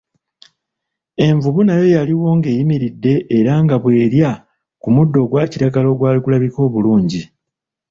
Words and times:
Envubu 1.27 1.61
nayo 1.65 1.85
yaliwo 1.95 2.27
ng'eyimiridde 2.37 3.13
era 3.37 3.53
nga 3.63 3.75
bw'erya 3.81 4.31
ku 4.81 4.87
muddo 4.95 5.17
ogwa 5.23 5.43
kiragala 5.51 5.87
ogwali 5.93 6.19
gulabika 6.21 6.59
obulungi. 6.67 7.21